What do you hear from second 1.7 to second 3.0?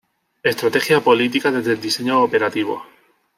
el diseño operativo.